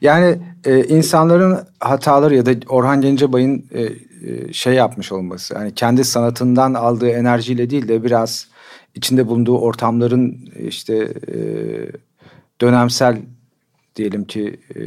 [0.00, 5.54] Yani e, insanların hataları ya da Orhan Gencebay'ın e, e, şey yapmış olması.
[5.54, 8.48] Yani kendi sanatından aldığı enerjiyle değil de biraz
[8.94, 11.36] içinde bulunduğu ortamların işte e,
[12.60, 13.22] dönemsel
[13.96, 14.82] diyelim ki e,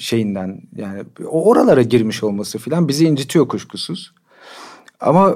[0.00, 4.12] şeyinden yani oralara girmiş olması filan bizi incitiyor kuşkusuz.
[5.00, 5.34] Ama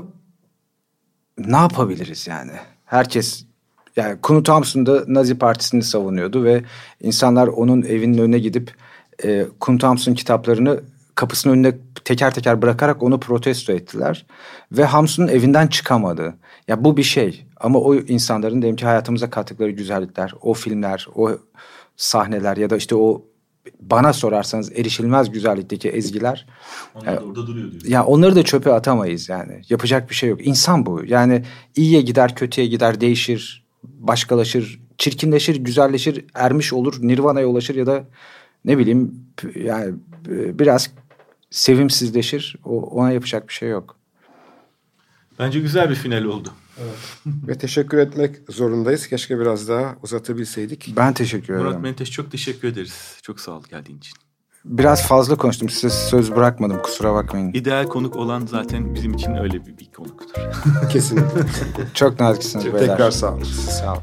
[1.38, 2.52] ne yapabiliriz yani?
[2.84, 3.44] Herkes
[3.96, 6.62] yani Kunu Thompson Nazi Partisi'ni savunuyordu ve
[7.00, 8.74] insanlar onun evinin önüne gidip
[9.24, 10.80] e, Kunu Thompson kitaplarını
[11.14, 14.26] kapısının önünde teker teker bırakarak onu protesto ettiler.
[14.72, 16.34] Ve Hamsun'un evinden çıkamadı.
[16.68, 21.30] Ya bu bir şey ama o insanların diyelim ki hayatımıza kattıkları güzellikler, o filmler, o
[21.96, 23.24] sahneler ya da işte o
[23.80, 26.46] bana sorarsanız erişilmez güzellikteki ezgiler.
[26.94, 27.90] Onlar da orada duruyor diyorsun.
[27.90, 29.62] Ya onları da çöpe atamayız yani.
[29.68, 30.46] Yapacak bir şey yok.
[30.46, 31.02] İnsan bu.
[31.06, 31.44] Yani
[31.76, 38.04] iyiye gider, kötüye gider, değişir, başkalaşır, çirkinleşir, güzelleşir, ermiş olur, nirvana'ya ulaşır ya da
[38.64, 39.14] ne bileyim
[39.54, 39.94] yani
[40.58, 40.90] biraz
[41.50, 42.56] sevimsizleşir.
[42.64, 43.96] O, ona yapacak bir şey yok.
[45.38, 46.52] Bence güzel bir final oldu.
[46.78, 46.94] Evet.
[47.48, 49.06] Ve teşekkür etmek zorundayız.
[49.06, 50.92] Keşke biraz daha uzatabilseydik.
[50.96, 51.66] Ben teşekkür ederim.
[51.66, 53.18] Murat Menteş çok teşekkür ederiz.
[53.22, 54.14] Çok sağ ol geldiğin için.
[54.64, 55.68] Biraz fazla konuştum.
[55.68, 56.82] Size söz bırakmadım.
[56.82, 57.50] Kusura bakmayın.
[57.54, 60.26] İdeal konuk olan zaten bizim için öyle bir, bir konuktur.
[60.92, 61.40] Kesinlikle.
[61.94, 62.64] Çok naziksiniz.
[62.64, 63.42] Tekrar sağ olun.
[63.42, 64.02] Sağ olun.